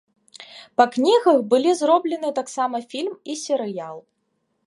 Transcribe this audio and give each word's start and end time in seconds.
Па 0.79 0.85
кнігах 0.95 1.37
былі 1.51 1.73
зроблены 1.81 2.31
таксама 2.41 2.77
фільм 2.93 3.15
і 3.35 3.39
серыял. 3.45 3.97